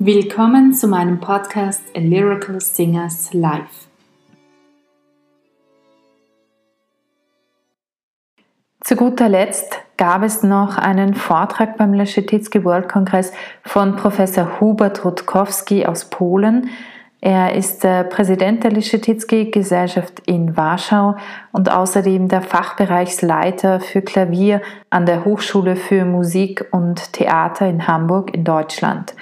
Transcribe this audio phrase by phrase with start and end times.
[0.00, 3.88] Willkommen zu meinem Podcast A Lyrical Singers Live.
[8.80, 13.32] Zu guter Letzt gab es noch einen Vortrag beim Leschetizky World Congress
[13.64, 16.70] von Professor Hubert Rutkowski aus Polen.
[17.20, 21.16] Er ist der Präsident der Leschetizky Gesellschaft in Warschau
[21.50, 28.32] und außerdem der Fachbereichsleiter für Klavier an der Hochschule für Musik und Theater in Hamburg
[28.32, 29.16] in Deutschland.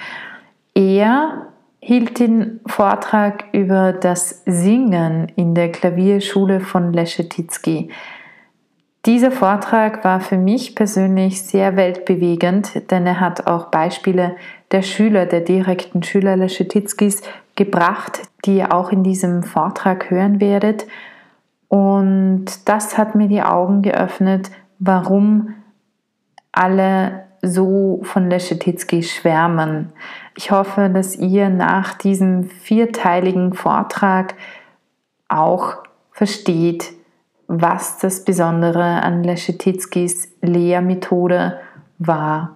[0.77, 1.47] Er
[1.79, 7.89] hielt den Vortrag über das Singen in der Klavierschule von Leschetizky.
[9.07, 14.35] Dieser Vortrag war für mich persönlich sehr weltbewegend, denn er hat auch Beispiele
[14.71, 17.23] der Schüler, der direkten Schüler Leschetizkys
[17.55, 20.85] gebracht, die ihr auch in diesem Vortrag hören werdet.
[21.69, 25.55] Und das hat mir die Augen geöffnet, warum
[26.51, 29.93] alle so von Leschetizky schwärmen.
[30.35, 34.35] Ich hoffe, dass ihr nach diesem vierteiligen Vortrag
[35.27, 35.77] auch
[36.11, 36.93] versteht,
[37.47, 41.59] was das Besondere an Leschetizkys Lehrmethode
[41.97, 42.55] war.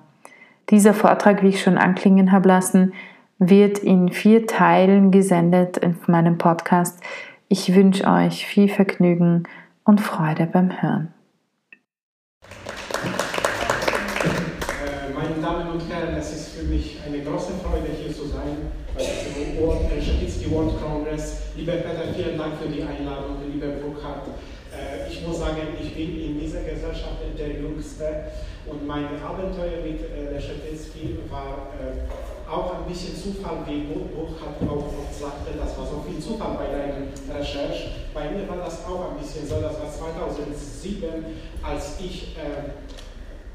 [0.69, 2.93] Dieser Vortrag, wie ich schon anklingen habe lassen,
[3.39, 7.01] wird in vier Teilen gesendet in meinem Podcast.
[7.47, 9.43] Ich wünsche euch viel Vergnügen
[9.83, 11.13] und Freude beim Hören.
[20.51, 21.37] World Congress.
[21.55, 24.27] Lieber Peter, vielen Dank für die Einladung, lieber Burkhard.
[24.71, 28.31] Äh, ich muss sagen, ich bin in dieser Gesellschaft der Jüngste
[28.67, 34.91] und mein Abenteuer mit äh, Leschetizky war äh, auch ein bisschen Zufall, wie Burkhard auch
[35.11, 37.91] sagte, das war so viel Zufall bei deiner Recherche.
[38.13, 41.07] Bei mir war das auch ein bisschen so, das war 2007,
[41.63, 42.35] als ich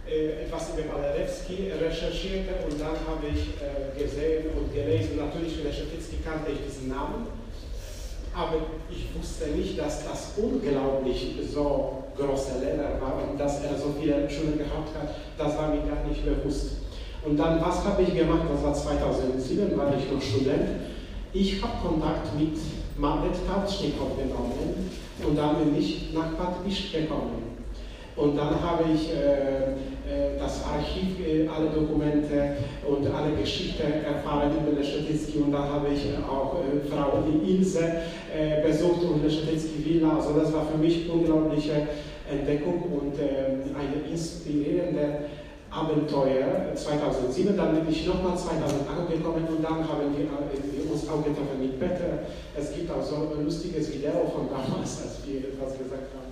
[0.07, 3.55] etwas über Malerewski recherchierte und dann habe ich
[4.01, 7.27] gesehen und gelesen, natürlich Leschetizky kannte ich diesen Namen,
[8.33, 8.57] aber
[8.91, 14.29] ich wusste nicht, dass das unglaublich so große Lehrer war und dass er so viele
[14.31, 16.83] Schulen gehabt hat, das war mir gar nicht bewusst.
[17.25, 18.43] Und dann, was habe ich gemacht?
[18.53, 20.69] Das war 2007, war ich noch Student.
[21.33, 22.57] Ich habe Kontakt mit
[22.97, 24.91] Mamet Tauschnik aufgenommen
[25.27, 27.46] und dann bin ich nach Bad Isch gekommen.
[28.17, 29.73] Und dann habe ich äh,
[30.09, 32.57] äh, das Archiv, äh, alle Dokumente
[32.89, 36.57] und alle Geschichten erfahren über Leschetizky und dann habe ich auch
[36.91, 37.81] Frau Ilse
[38.65, 40.17] besucht und Leschetizky Villa.
[40.17, 41.89] Also das war für mich unglaubliche
[42.31, 45.27] Entdeckung und eine inspirierende
[45.71, 51.23] Abenteuer 2007, dann bin ich nochmal 2008 gekommen und dann haben wir, wir uns auch
[51.23, 52.25] getroffen mit Peter.
[52.57, 56.26] Es gibt auch so ein lustiges Video von damals, als wir etwas gesagt haben.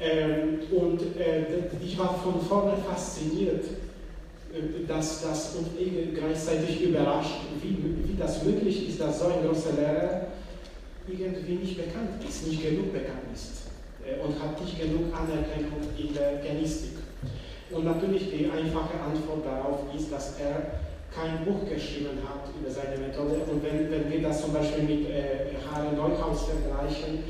[0.00, 1.44] Ähm, und äh,
[1.82, 3.64] ich war von vorne fasziniert,
[4.52, 5.68] äh, dass das und
[6.14, 10.26] gleichzeitig überrascht, wie, wie das möglich ist, dass so ein großer Lehrer
[11.08, 13.68] irgendwie nicht bekannt ist, nicht genug bekannt ist
[14.04, 16.98] äh, und hat nicht genug Anerkennung in der Genistik.
[17.70, 20.80] Und natürlich die einfache Antwort darauf ist, dass er
[21.10, 23.40] kein Buch geschrieben hat über seine Methode.
[23.50, 27.24] Und wenn, wenn wir das zum Beispiel mit äh, Harry Neuhaus vergleichen,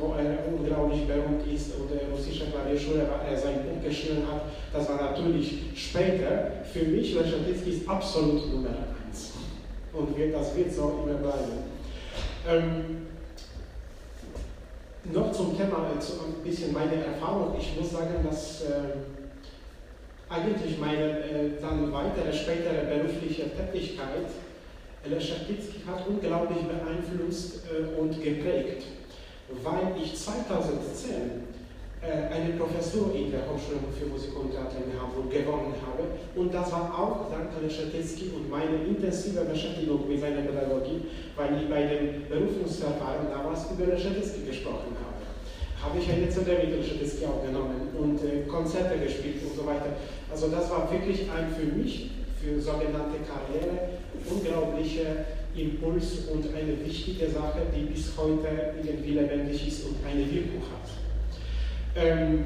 [0.00, 4.42] wo er unglaublich berühmt ist und russische Klavierschule, weil er sein Buch geschrieben hat,
[4.72, 6.64] das war natürlich später.
[6.72, 9.32] Für mich, Leschatitsky ist absolut Nummer eins.
[9.92, 11.70] Und das wird so immer bleiben.
[12.48, 13.06] Ähm,
[15.12, 17.54] noch zum Thema, zu ein bisschen meine Erfahrung.
[17.58, 18.68] Ich muss sagen, dass äh,
[20.28, 24.26] eigentlich meine äh, dann weitere, spätere berufliche Tätigkeit
[25.08, 28.84] Leschatitsky hat unglaublich beeinflusst äh, und geprägt
[29.62, 31.50] weil ich 2010
[32.00, 36.16] äh, eine Professur in der Hochschule für Musik und Theater in Hamburg gewonnen habe.
[36.34, 41.68] Und das war auch dank Leschetizky und meine intensive Beschäftigung mit seiner Pädagogik, weil ich
[41.68, 45.20] bei dem Berufungsverfahren damals über Leschetizky gesprochen habe.
[45.76, 49.92] Habe ich eine CD mit Leschetizky aufgenommen und äh, Konzerte gespielt und so weiter.
[50.30, 55.24] Also das war wirklich ein für mich, für sogenannte Karriere, unglaubliche
[55.54, 60.90] Impuls und eine wichtige Sache, die bis heute irgendwie lebendig ist und eine Wirkung hat.
[61.96, 62.44] Ähm,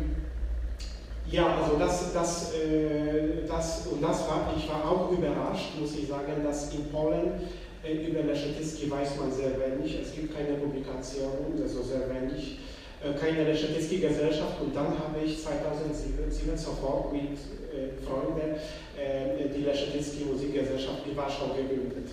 [1.31, 6.09] ja, also das, das, äh, das, und das war, ich war auch überrascht, muss ich
[6.09, 7.41] sagen, dass in Polen
[7.85, 12.59] äh, über Leschetizky weiß man sehr wenig, es gibt keine Publikationen, also sehr wenig,
[13.03, 17.33] äh, keine Leschetizky-Gesellschaft und dann habe ich 2007 sofort mit
[17.73, 18.56] äh, Freunden
[18.97, 22.11] äh, die Leschetizky-Musikgesellschaft in Warschau gegründet.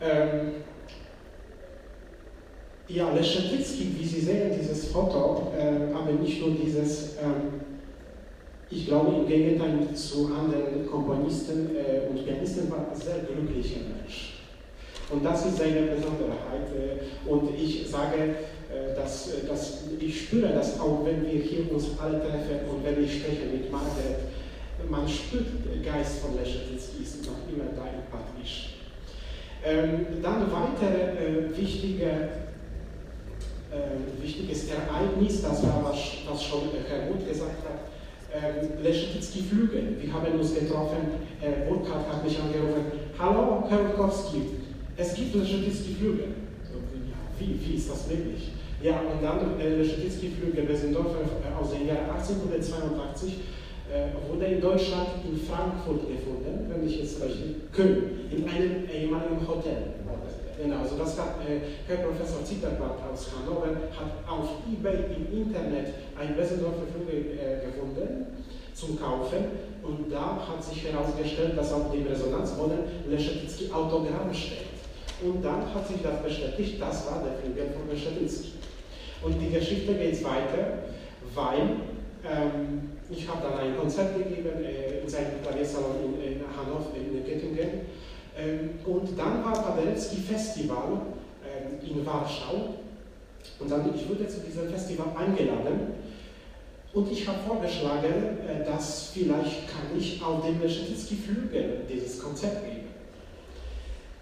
[0.00, 0.52] Ähm,
[2.88, 7.60] ja, Leschetizky, wie Sie sehen, dieses Foto, äh, aber nicht nur dieses, ähm,
[8.72, 14.38] Ich glaube im Gegenteil zu anderen Komponisten äh, und Pianisten war ein sehr glücklicher Mensch.
[15.10, 16.70] Und das ist seine Besonderheit.
[16.70, 18.36] Äh, und ich sage,
[18.70, 22.84] äh, dass, äh, dass ich spüre das auch, wenn wir hier uns alle treffen und
[22.84, 24.30] wenn ich spreche mit Margaret,
[24.88, 28.79] man spürt, der Geist von Leschetizky ist noch immer da Patrisch.
[30.22, 32.04] Dann weitere äh, wichtige,
[33.70, 35.98] äh, wichtiges Ereignis, das war, was,
[36.28, 37.80] was schon Herr Muth gesagt hat,
[38.32, 39.96] äh, Leschetizky Flügel.
[40.00, 40.96] Wir haben uns getroffen,
[41.40, 42.86] Herr Burkhardt hat mich angerufen,
[43.18, 44.42] hallo Herr Rutkowski,
[44.96, 46.28] es gibt Leschetizky Flügel.
[46.64, 48.52] So, ja, wie, wie ist das möglich?
[48.82, 53.34] Ja, und dann äh, Leschetizky-Flügel Wesendorf äh, aus dem Jahr 1882 äh,
[54.28, 60.00] wurde in Deutschland in Frankfurt gefunden, wenn ich jetzt recht Köln, in einem ehemaligen Hotel.
[60.60, 65.94] Genau, also das hat äh, Herr Professor Zitterbart aus Hannover hat auf eBay im Internet
[66.18, 68.26] ein Wesendorfer Flügel äh, gefunden
[68.74, 69.44] zum Kaufen
[69.82, 72.78] und da hat sich herausgestellt, dass auf dem Resonanzboden
[73.08, 74.68] Leschetizky Autogramm steht.
[75.22, 78.52] Und dann hat sich das bestätigt, das war der Flügel von Leschetizky.
[79.22, 80.84] Und die Geschichte geht weiter,
[81.34, 81.76] weil
[82.24, 87.24] ähm, ich habe dann ein Konzert gegeben äh, in seinem Klaviersalon in, in Hannover, in
[87.24, 87.80] Göttingen.
[88.38, 91.02] Ähm, und dann war Paderewski Festival
[91.44, 92.74] ähm, in Warschau.
[93.58, 95.94] Und dann, ich wurde zu diesem Festival eingeladen.
[96.92, 102.64] Und ich habe vorgeschlagen, äh, dass vielleicht kann ich auf dem Leschetizky Flügel dieses Konzert
[102.64, 102.88] geben.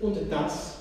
[0.00, 0.78] Und das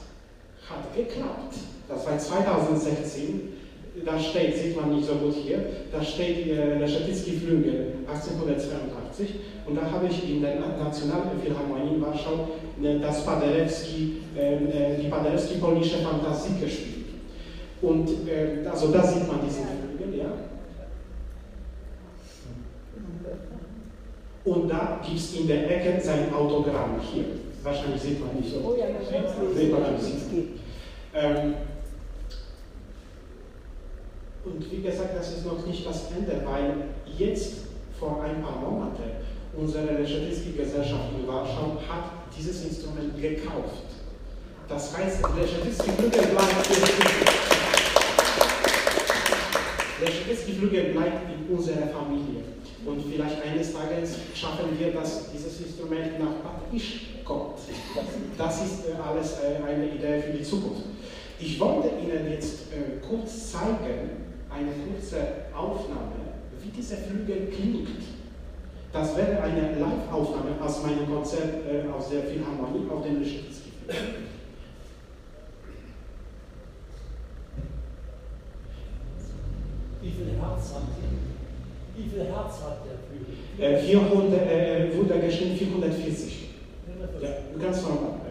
[0.70, 1.56] hat geklappt.
[1.88, 3.57] Das war 2016
[4.06, 5.60] da steht, sieht man nicht so gut hier,
[5.92, 9.36] da steht äh, der Statistiklüge 1882
[9.66, 12.48] und da habe ich in der Nationalen Philharmonie in Warschau
[12.82, 17.06] äh, das Paderewski, ähm, äh, die Paderewski-polnische Fantasie gespielt.
[17.82, 19.66] Und äh, also da sieht man diesen
[19.98, 20.32] Flügel, ja.
[24.46, 27.26] Und da gibt es in der Ecke sein Autogramm hier.
[27.62, 28.62] Wahrscheinlich sieht man nicht so.
[28.66, 28.86] Oh ja,
[29.54, 30.60] sieht man ein bisschen.
[31.14, 31.54] Ähm,
[34.46, 36.74] und wie gesagt, das ist noch nicht das Ende, weil
[37.18, 37.68] jetzt
[38.00, 39.04] vor ein paar Monaten
[39.58, 43.84] unsere Leschetizky-Gesellschaft in Warschau hat dieses Instrument gekauft.
[44.70, 46.68] Das heißt, Leschetizky-Flügel bleibt,
[50.94, 52.44] bleibt in unserer Familie.
[52.86, 57.58] Und vielleicht eines Tages schaffen wir, dass dieses Instrument nach Patrisch kommt.
[58.38, 60.84] Das ist äh, alles äh, eine Idee für die Zukunft.
[61.40, 64.27] Ich wollte Ihnen jetzt äh, kurz zeigen,
[64.58, 65.18] eine kurze
[65.56, 67.90] Aufnahme, wie dieser Flügel klingt.
[68.92, 73.72] Das wäre eine Live-Aufnahme aus meinem Konzert äh, aus der Philharmonie auf dem Leschetizky.
[80.02, 82.04] Wie viel Herz hat der?
[82.04, 83.36] Wie viel Herz hat der Flügel?
[83.60, 86.48] Äh, 400, äh, wurde geschrieben 440.
[87.22, 87.30] Ja,
[87.60, 88.27] ganz normal.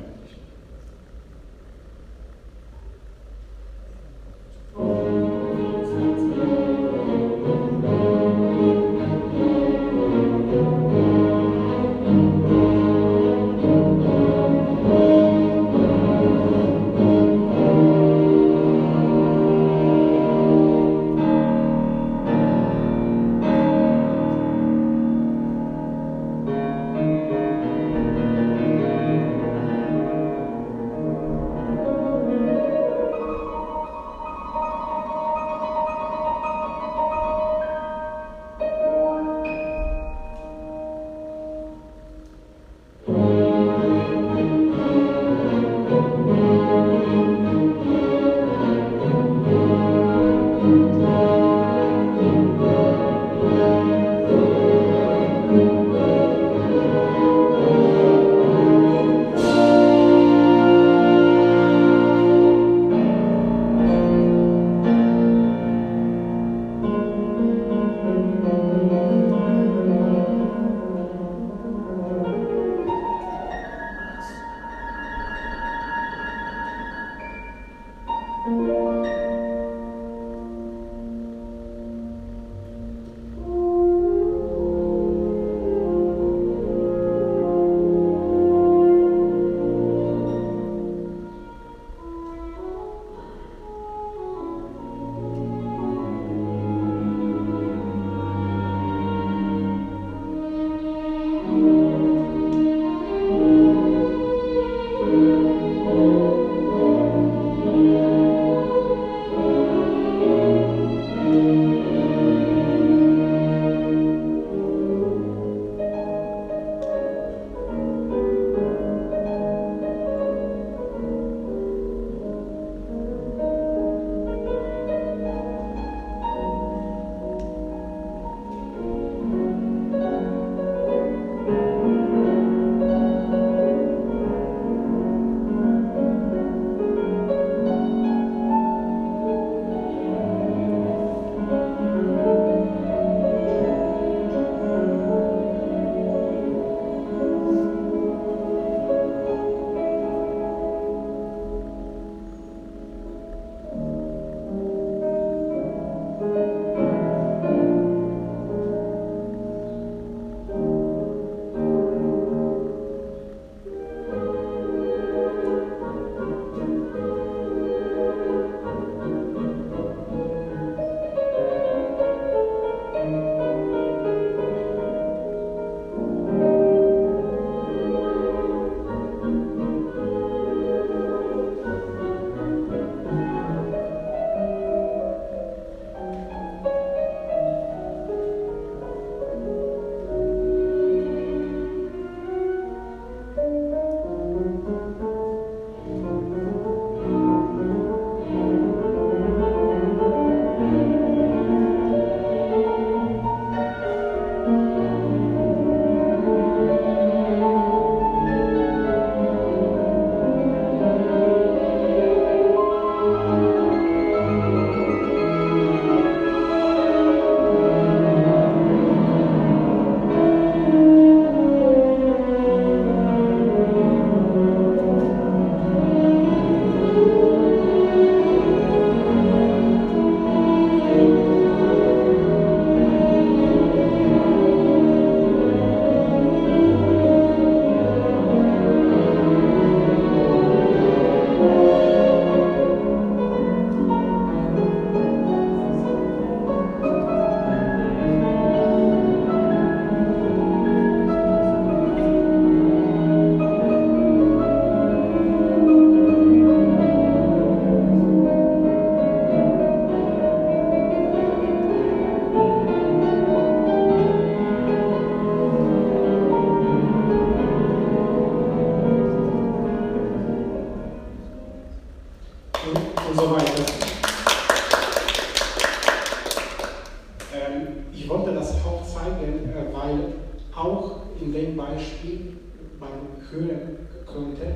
[279.07, 280.13] Zeigen, äh, weil
[280.55, 282.37] auch in dem Beispiel
[282.79, 282.91] man
[283.31, 284.47] hören konnte,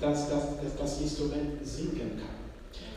[0.00, 2.38] dass das, dass das Instrument singen kann.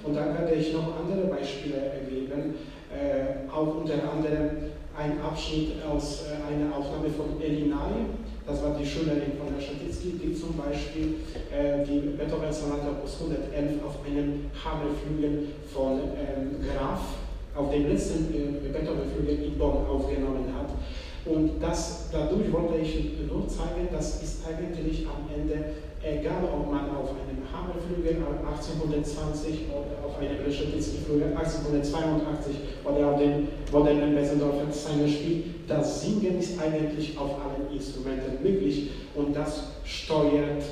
[0.03, 2.55] Und dann werde ich noch andere Beispiele geben,
[2.91, 8.05] äh, auch unter anderem ein Abschnitt aus äh, einer Aufnahme von Elinai,
[8.45, 11.15] das war die Schülerin von Herrn Schatitzky, die zum Beispiel
[11.87, 17.20] die Beethoven-Sonate Opus 111 auf einem Hammerflügel von ähm, Graf,
[17.55, 20.69] auf dem letzten äh, Beethoven-Flügel in Bonn aufgenommen hat.
[21.23, 25.65] Und das, dadurch wollte ich nur zeigen, das ist eigentlich am Ende
[26.03, 33.47] egal, ob man auf einem Hammerflügel 1820 oder auf einem Leschetitzky-Flügel 1882 oder auf dem
[33.71, 40.63] modernen Bessendorfer Seine spielt, das Singen ist eigentlich auf allen Instrumenten möglich und das steuert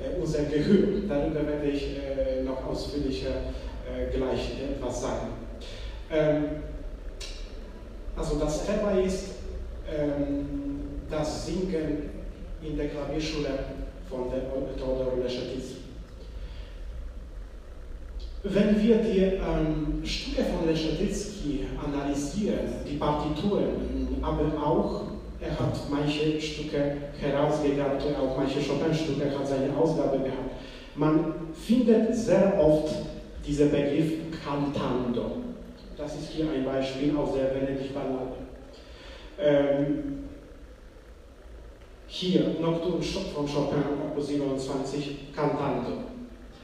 [0.00, 1.02] äh, unser Gehör.
[1.08, 3.30] Darüber werde ich äh, noch ausführlicher
[3.86, 5.28] äh, gleich etwas sagen.
[6.12, 6.44] Ähm,
[8.14, 9.30] also das Thema ist
[9.90, 10.46] ähm,
[11.10, 12.10] das Singen
[12.62, 13.48] in der Klavierschule
[14.10, 14.42] von der
[14.76, 15.76] Theodor Leschetizky.
[18.42, 25.02] Wenn wir die ähm, Stücke von Leschetizky analysieren, die Partituren, aber auch,
[25.40, 30.50] er hat manche Stücke herausgegabt, auch manche Chopin-Stücke hat seine Ausgabe gehabt,
[30.94, 32.94] man findet sehr oft
[33.46, 34.12] diesen Begriff
[34.44, 35.51] Cantando.
[36.02, 38.38] Das ist hier ein Beispiel aus der Venedig-Ballade.
[39.38, 40.24] Ähm,
[42.08, 46.02] hier Nocturne von Chopin, Opus 27, Cantando.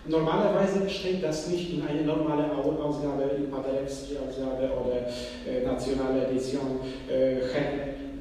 [0.07, 5.07] Normalerweise steht das nicht in einer normalen Ausgabe, in Paderewski-Ausgabe oder
[5.47, 6.81] äh, nationale Edition.
[7.09, 7.41] Äh,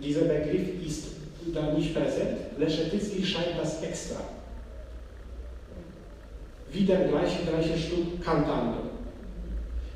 [0.03, 1.07] dieser Begriff ist
[1.53, 2.37] da nicht präsent.
[2.59, 4.17] Leschetizky schreibt das extra.
[6.71, 8.86] Wieder gleiche, gleiche Stück Cantando.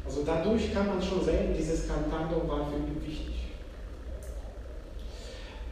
[0.06, 3.36] Also dadurch kann man schon sehen, dieses Cantando war für ihn wichtig.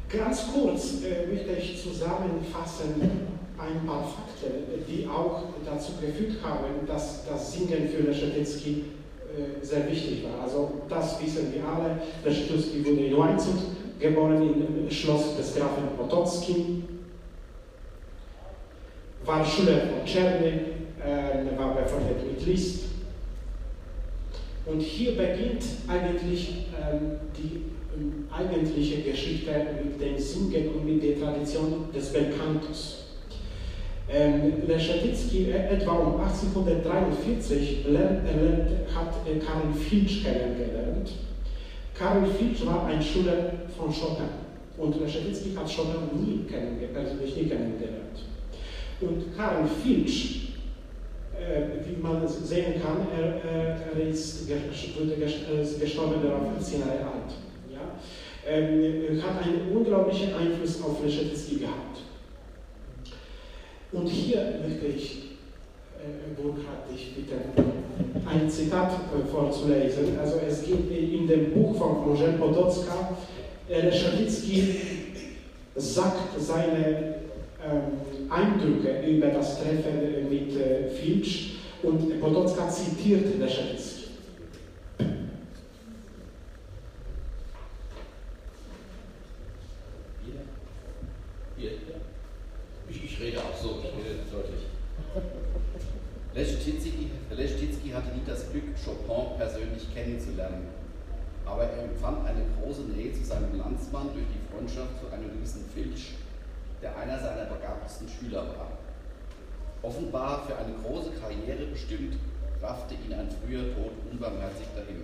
[0.10, 7.26] Ganz kurz äh, möchte ich zusammenfassen ein paar Fakten, die auch dazu geführt haben, dass
[7.28, 8.86] das Singen für Leschetizky
[9.30, 10.44] äh, sehr wichtig war.
[10.44, 12.02] Also das wissen wir alle.
[12.24, 13.56] Leschetizky wurde in Weinzug
[14.00, 16.84] geboren, im Schloss des Grafen Potocki,
[19.26, 20.48] war Schüler von Czerny,
[21.06, 22.89] äh, war befreundet mit Liszt.
[24.72, 27.64] Und hier beginnt eigentlich ähm, die
[28.32, 29.52] eigentliche Geschichte
[29.84, 33.06] mit dem Singen und mit der Tradition des Belcantos.
[34.12, 41.12] Ähm, Leschetizky äh, etwa um 1843 lernt, lernt, hat äh, Karl Filch kennengelernt.
[41.94, 44.30] Karl Filch war ein Schüler von Chopin
[44.78, 48.24] und Leschetizky hat Chopin nie kennengelernt, persönlich nie kennengelernt.
[49.02, 50.39] Und Karl Filch, äh,
[51.86, 53.42] wie man sehen kann, er,
[53.94, 57.34] er ist, gestorben, er war 15 Jahre alt
[58.50, 62.00] ähm, hat einen unglaublichen Einfluss auf Leschetizky gehabt.
[63.92, 65.24] Und hier möchte ich,
[66.00, 67.36] äh, Burkhard, dich bitte
[68.26, 70.18] ein Zitat äh, vorzulesen.
[70.20, 73.18] Also es geht in dem Buch von Angel Podocka,
[73.70, 74.76] äh, Leschetizky
[75.76, 77.16] sagt seine
[77.64, 84.00] ähm, Eindrücke über das Treffen mit äh, Filch und Podocka zitiert Leschetizky.
[98.84, 100.68] Chopin persönlich kennenzulernen.
[101.46, 105.66] Aber er empfand eine große Nähe zu seinem Landsmann durch die Freundschaft zu einem gewissen
[105.74, 106.16] Filch,
[106.82, 108.72] der einer seiner begabtesten Schüler war.
[109.82, 112.18] Offenbar für eine große Karriere bestimmt,
[112.62, 115.04] raffte ihn ein früher Tod unbarmherzig dahin.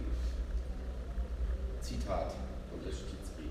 [1.82, 2.34] Zitat
[2.70, 3.50] von der Stitzby.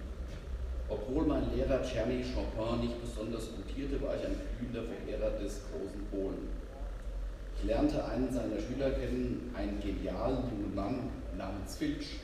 [0.89, 6.05] Obwohl mein Lehrer Czerny Chopin nicht besonders gutierte, war ich ein glühender Verehrer des großen
[6.11, 6.65] Polen.
[7.65, 12.21] Ich lernte einen seiner Schüler kennen, einen genialen jungen Mann namens Filch,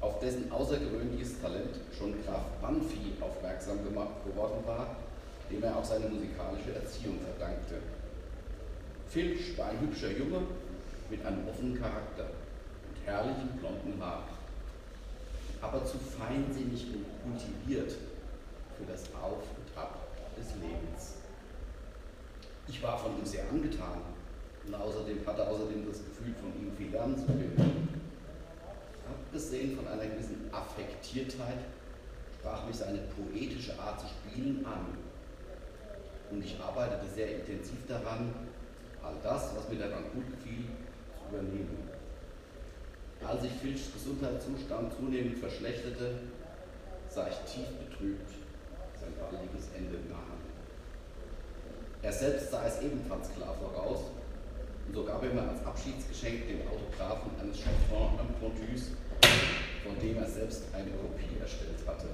[0.00, 4.96] auf dessen außergewöhnliches Talent schon Graf Banfi aufmerksam gemacht geworden war,
[5.50, 7.76] dem er auch seine musikalische Erziehung verdankte.
[9.08, 10.42] Filch war ein hübscher Junge
[11.10, 14.36] mit einem offenen Charakter und herrlichen blonden Haaren,
[15.60, 17.92] aber zu feinsinnig und kultiviert
[18.76, 19.98] für das Auf und Ab
[20.38, 21.14] des Lebens.
[22.68, 24.02] Ich war von ihm sehr angetan
[24.66, 27.88] und außerdem hatte außerdem das Gefühl, von ihm viel lernen zu können.
[29.08, 31.58] Abgesehen von einer gewissen Affektiertheit
[32.38, 34.86] sprach mich seine poetische Art zu spielen an.
[36.30, 38.32] Und ich arbeitete sehr intensiv daran,
[39.02, 41.88] all das, was mir daran gut gefiel, zu übernehmen.
[43.26, 46.20] Als sich Filchs Gesundheitszustand zunehmend verschlechterte,
[47.08, 48.30] sah ich tief betrübt
[49.00, 50.38] sein baldiges Ende nahe.
[52.02, 54.12] Er selbst sah es ebenfalls klar voraus
[54.86, 58.92] und so gab er mir als Abschiedsgeschenk den Autographen eines Chopin am Pontus,
[59.84, 62.06] von dem er selbst eine Kopie erstellt hatte.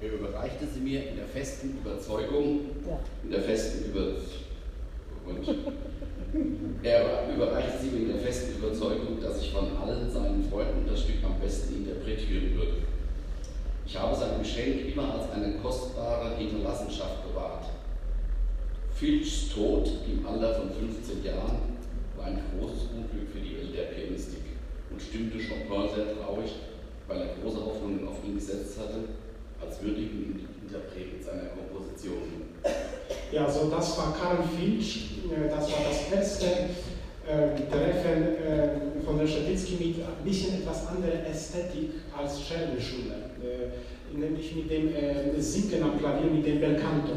[0.00, 2.60] Er überreichte sie mir in der festen Überzeugung,
[3.22, 4.40] in der festen Überzeugung,
[5.26, 5.46] und
[6.82, 11.00] er überreichte sie mir in der festen Überzeugung, dass ich von allen seinen Freunden das
[11.00, 12.82] Stück am besten interpretieren würde.
[13.86, 17.66] Ich habe sein Geschenk immer als eine kostbare Hinterlassenschaft bewahrt.
[18.94, 21.76] Filchs Tod im Alter von 15 Jahren
[22.16, 24.49] war ein großes Unglück für die Welt der Pianistik
[24.90, 26.56] und stimmte Chopin sehr traurig,
[27.06, 29.04] weil er große Hoffnungen auf ihn gesetzt hatte,
[29.60, 32.50] als würdigen Interpreten seiner Kompositionen.
[33.32, 36.46] Ja, so das war Karl Filch, äh, das war das erste
[37.26, 44.16] äh, Treffen äh, von der Statitzky mit ein bisschen etwas anderer Ästhetik als Scherbenschule, äh,
[44.18, 47.12] nämlich mit dem äh, Singen am Klavier, mit dem Belcanto.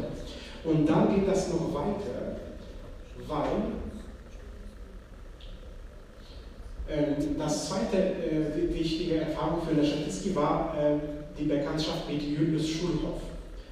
[0.64, 2.36] Und dann geht das noch weiter,
[3.26, 3.72] weil
[6.88, 10.96] ähm, das zweite äh, wichtige Erfahrung für Leschetitzky war äh,
[11.38, 13.20] die Bekanntschaft mit Julius Schulhoff.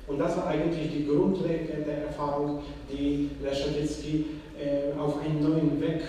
[0.07, 4.27] Und das war eigentlich die grundlegende Erfahrung, die Leschetitzky
[4.59, 6.03] äh, auf einen neuen Weg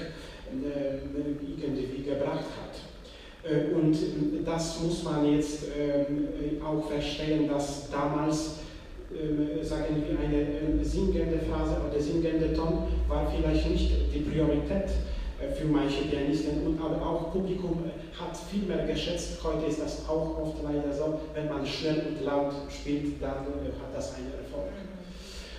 [0.52, 3.50] äh, irgendwie gebracht hat.
[3.50, 3.96] Äh, und
[4.46, 8.56] das muss man jetzt ähm, auch verstehen, dass damals
[9.14, 15.13] ähm, sagen wir, eine singende Phase oder singende Ton war vielleicht nicht die Priorität äh,
[15.58, 17.84] für manche Pianisten, und aber auch Publikum
[18.18, 19.40] hat viel mehr geschätzt.
[19.44, 23.96] Heute ist das auch oft leider so, wenn man schnell und laut spielt, dann hat
[23.96, 24.72] das einen Erfolg.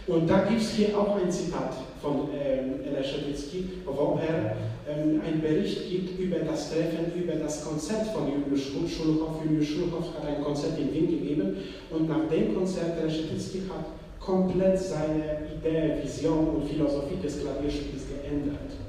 [0.06, 4.54] Und da gibt es hier auch ein Zitat von ähm, Leschetitzky, wo er
[4.86, 9.42] ähm, einen Bericht gibt über das Treffen, über das Konzert von Julius Schulhoff.
[9.42, 11.56] Julius Schulhoff hat ein Konzert in Wien gegeben
[11.90, 13.86] und nach dem Konzert Leschetitzky hat
[14.20, 18.83] komplett seine Idee, Vision und Philosophie des Klavierspiels geändert.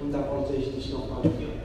[0.00, 1.60] Und da wollte ich dich nochmal gehen.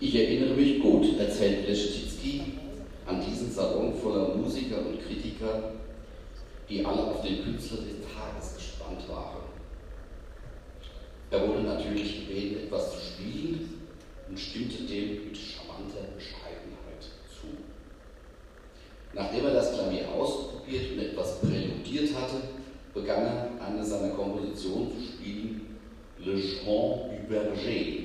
[0.00, 2.42] Ich erinnere mich gut, erzählt Leschetitzky,
[3.06, 5.72] an diesen Salon voller Musiker und Kritiker,
[6.68, 9.42] die alle auf den Künstler des Tages gespannt waren.
[11.30, 13.82] Er wurde natürlich gebeten, etwas zu spielen
[14.28, 15.36] und stimmte dem mit
[15.72, 17.48] charmanter Bescheidenheit zu.
[19.14, 22.42] Nachdem er das Klavier ausprobiert und etwas präludiert hatte,
[22.94, 25.78] begann er eine seiner Kompositionen zu spielen,
[26.18, 28.02] Le Chant du Berger.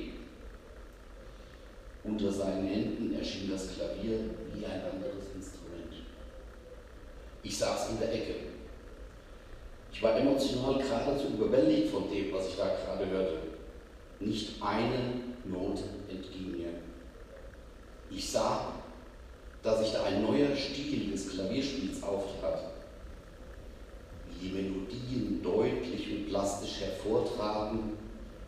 [2.04, 4.20] Unter seinen Händen erschien das Klavier
[4.54, 5.92] wie ein anderes Instrument.
[7.42, 8.34] Ich saß in der Ecke.
[9.92, 13.38] Ich war emotional geradezu überwältigt von dem, was ich da gerade hörte.
[14.20, 14.98] Nicht eine
[15.44, 16.67] Note entging mir.
[18.10, 18.72] Ich sah,
[19.62, 22.64] dass sich da ein neuer Stil des Klavierspiels auftrat.
[24.30, 27.98] Wie die Melodien deutlich und plastisch hervortraten,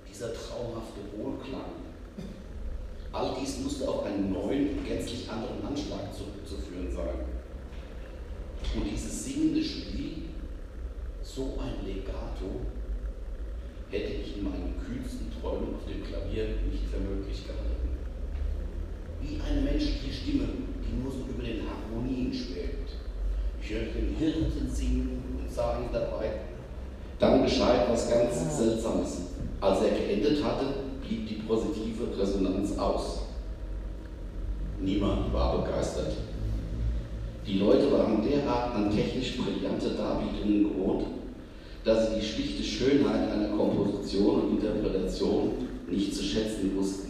[0.08, 1.72] dieser traumhafte Wohlklang.
[3.12, 7.26] All dies musste auf einen neuen, gänzlich anderen Anschlag zurückzuführen sein.
[8.76, 10.28] Und dieses singende Spiel,
[11.22, 12.60] so ein Legato,
[13.90, 17.79] hätte ich in meinen kühlsten Träumen auf dem Klavier nicht für möglich gehalten.
[19.30, 20.48] Wie eine menschliche Stimme,
[20.82, 22.90] die nur so über den Harmonien schwebt.
[23.62, 26.32] Ich hörte den Hirten singen und sah ihn dabei.
[27.20, 29.18] Dann geschah etwas ganz Seltsames.
[29.60, 30.66] Als er geendet hatte,
[31.06, 33.20] blieb die positive Resonanz aus.
[34.80, 36.12] Niemand war begeistert.
[37.46, 41.04] Die Leute waren derart an technisch brillante Darbietungen gewohnt,
[41.84, 45.52] dass sie die schlichte Schönheit einer Komposition und Interpretation
[45.88, 47.09] nicht zu schätzen wussten.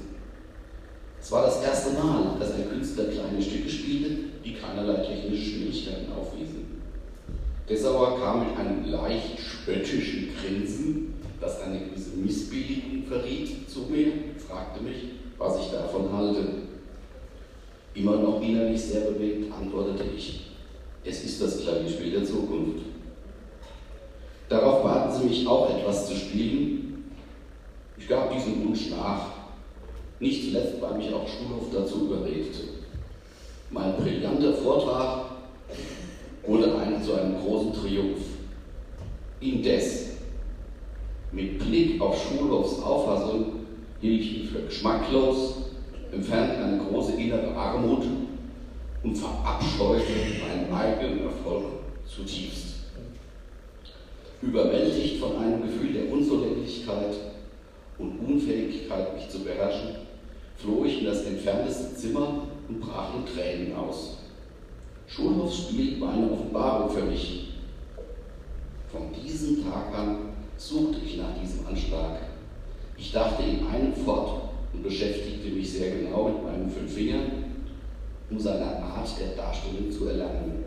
[1.22, 4.10] Es war das erste Mal, dass ein Künstler kleine Stücke spielte,
[4.44, 6.80] die keinerlei technische Schwierigkeiten aufwiesen.
[7.68, 14.12] Dessauer kam mit einem leicht spöttischen Grinsen, das eine gewisse Missbilligung verriet, zu mir,
[14.48, 16.44] fragte mich, was ich davon halte.
[17.94, 20.46] Immer noch innerlich sehr bewegt antwortete ich,
[21.04, 22.84] es ist das Klavierspiel der Zukunft.
[24.48, 27.12] Darauf baten sie mich auch etwas zu spielen.
[27.96, 29.39] Ich gab diesem Wunsch nach,
[30.20, 32.60] nicht zuletzt, weil mich auch Schulhof dazu überredete.
[33.70, 35.24] Mein brillanter Vortrag
[36.46, 38.20] wurde ein, zu einem großen Triumph.
[39.40, 40.10] Indes,
[41.32, 43.60] mit Blick auf Schulhofs Auffassung
[44.00, 45.60] hielt ich ihn für geschmacklos
[46.12, 48.04] empfand eine große innere Armut
[49.02, 51.64] und verabscheute meinen eigenen Erfolg
[52.06, 52.74] zutiefst.
[54.42, 57.14] Überwältigt von einem Gefühl der Unzulänglichkeit
[57.98, 59.96] und Unfähigkeit, mich zu beherrschen,
[60.62, 64.18] floh ich in das entfernteste Zimmer und brach in Tränen aus.
[65.06, 67.54] Schulhofsspiel war eine Offenbarung für mich.
[68.92, 70.18] Von diesem Tag an
[70.56, 72.20] suchte ich nach diesem Anschlag.
[72.96, 74.42] Ich dachte in einem fort
[74.72, 77.30] und beschäftigte mich sehr genau mit meinen fünf Fingern,
[78.30, 80.64] um seine Art der Darstellung zu erlernen.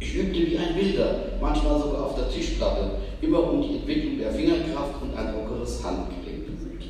[0.00, 4.32] Ich übte wie ein Wilder, manchmal sogar auf der Tischplatte, immer um die Entwicklung der
[4.32, 6.86] Fingerkraft und ein lockeres Handgelenk bemüht.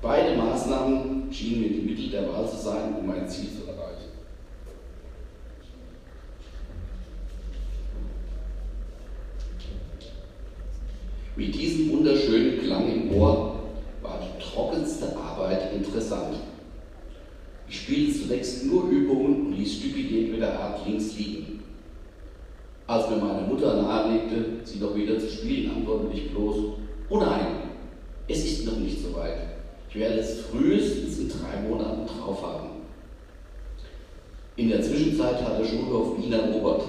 [0.00, 4.10] Beide Maßnahmen schienen mir die Mittel der Wahl zu sein, um mein Ziel zu erreichen.
[11.36, 13.64] Mit diesem wunderschönen Klang im Ohr
[14.02, 16.36] war die trockenste Arbeit interessant.
[17.68, 21.64] Ich spielte zunächst nur Übungen und ließ Stupidität mit der Art links liegen.
[22.86, 26.56] Als mir meine Mutter nahelegte, sie doch wieder zu spielen, antwortete ich bloß,
[27.08, 27.46] oh nein,
[28.28, 29.53] es ist noch nicht so weit.
[29.94, 32.68] Ich werde es frühestens in drei Monaten drauf haben.
[34.56, 36.82] In der Zwischenzeit hatte Schulhof Wien erobert.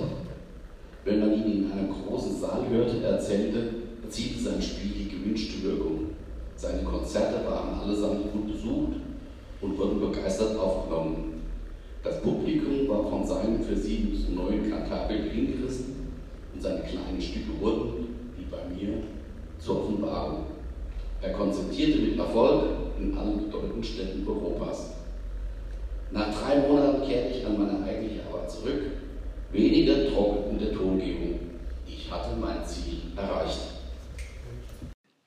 [1.03, 6.05] Wenn man ihn in einem großen Saal hörte, erzählte, erzielte sein Spiel die gewünschte Wirkung.
[6.55, 8.93] Seine Konzerte waren allesamt gut besucht
[9.61, 11.43] und wurden begeistert aufgenommen.
[12.01, 16.07] Das Publikum war von seinen für sie so neuen Kantabeln hingerissen
[16.55, 18.97] und seine kleinen Stücke wurden, wie bei mir,
[19.59, 20.45] zur Offenbarung.
[21.21, 24.93] Er konzertierte mit Erfolg in allen bedeutenden Städten Europas.
[26.11, 28.83] Nach drei Monaten kehrte ich an meine eigentliche Arbeit zurück.
[29.51, 31.39] Weniger trocken in der Tongebung.
[31.87, 33.73] Ich hatte mein Ziel erreicht.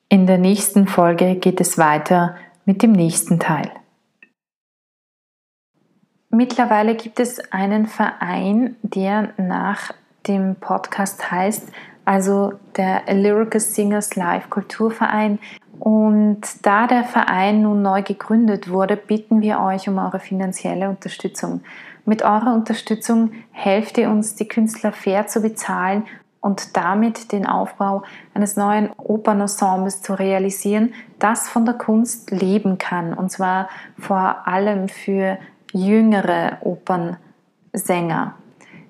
[0.09, 3.71] In der nächsten Folge geht es weiter mit dem nächsten Teil.
[6.31, 9.93] Mittlerweile gibt es einen Verein, der nach
[10.27, 11.71] dem Podcast heißt,
[12.05, 15.39] also der Lyrical Singers Live Kulturverein.
[15.79, 21.61] Und da der Verein nun neu gegründet wurde, bitten wir euch um eure finanzielle Unterstützung.
[22.05, 26.05] Mit eurer Unterstützung helft ihr uns, die Künstler fair zu bezahlen
[26.41, 28.03] und damit den Aufbau
[28.35, 33.13] eines neuen Opernensembles zu realisieren, das von der Kunst leben kann.
[33.13, 35.39] Und zwar vor allem für
[35.73, 38.35] jüngere Opernsänger.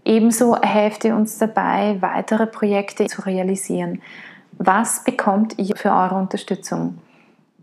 [0.05, 4.01] Ebenso helft ihr uns dabei, weitere Projekte zu realisieren.
[4.59, 6.99] Was bekommt ihr für eure Unterstützung?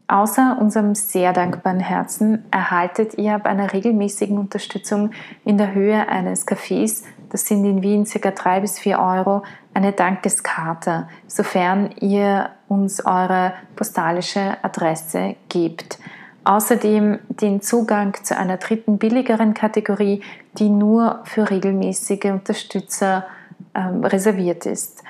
[0.07, 5.11] Außer unserem sehr dankbaren Herzen erhaltet ihr bei einer regelmäßigen Unterstützung
[5.43, 8.31] in der Höhe eines Cafés, das sind in Wien ca.
[8.31, 15.99] 3 bis 4 Euro, eine Dankeskarte, sofern ihr uns eure postalische Adresse gebt.
[16.45, 20.21] Außerdem den Zugang zu einer dritten billigeren Kategorie,
[20.59, 23.25] die nur für regelmäßige Unterstützer
[23.73, 25.03] ähm, reserviert ist.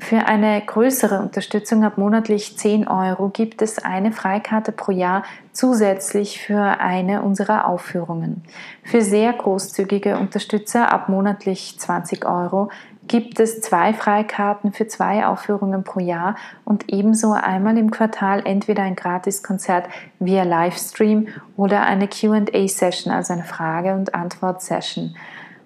[0.00, 6.40] Für eine größere Unterstützung ab monatlich 10 Euro gibt es eine Freikarte pro Jahr zusätzlich
[6.40, 8.44] für eine unserer Aufführungen.
[8.84, 12.70] Für sehr großzügige Unterstützer ab monatlich 20 Euro
[13.08, 18.84] gibt es zwei Freikarten für zwei Aufführungen pro Jahr und ebenso einmal im Quartal entweder
[18.84, 19.88] ein Gratiskonzert
[20.20, 25.16] via Livestream oder eine QA-Session, also eine Frage- und Antwort-Session.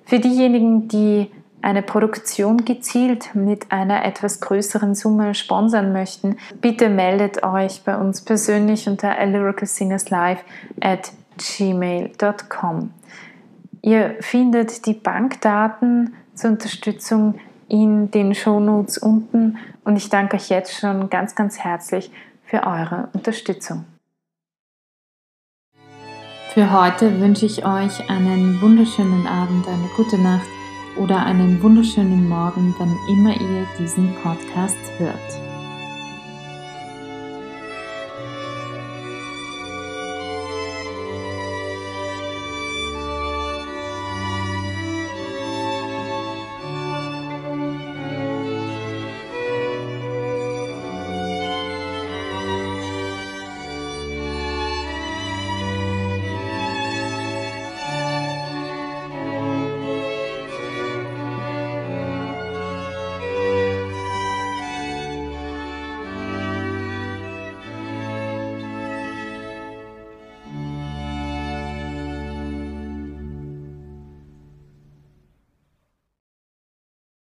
[0.04, 1.30] Für diejenigen, die
[1.62, 8.20] eine Produktion gezielt mit einer etwas größeren Summe sponsern möchten, bitte meldet euch bei uns
[8.20, 10.40] persönlich unter lyricalsingerslive
[10.80, 12.90] at gmail.com.
[13.80, 17.36] Ihr findet die Bankdaten zur Unterstützung
[17.68, 22.10] in den Shownotes unten und ich danke euch jetzt schon ganz, ganz herzlich
[22.44, 23.84] für eure Unterstützung.
[26.50, 30.46] Für heute wünsche ich euch einen wunderschönen Abend, eine gute Nacht
[30.96, 35.51] oder einen wunderschönen Morgen, wann immer ihr diesen Podcast hört.